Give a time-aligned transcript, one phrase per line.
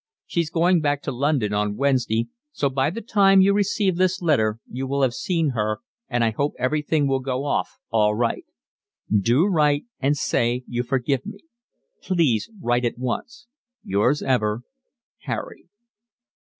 [0.25, 4.57] She's going back to London on Wednesday, so by the time you receive this letter
[4.67, 8.43] you will have seen her and I hope everything will go off all right.
[9.15, 11.41] Do write and say you forgive me.
[12.01, 13.45] Please write at once.
[13.83, 14.63] Yours ever,
[15.25, 15.69] Harry.